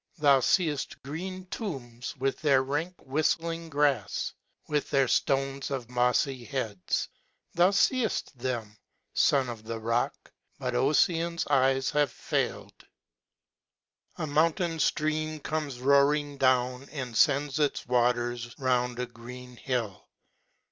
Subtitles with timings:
[0.17, 4.31] Thou feeft green tombs, with their rank whifi:ling grafs
[4.65, 7.07] j with their ftones of mofTy heads.
[7.53, 8.79] Thou feeft them,
[9.13, 12.87] fon of the rock, but Offian's eyes have failed.
[14.15, 20.09] A mountain ftream comes roaring down, and fends its waters round a green hill.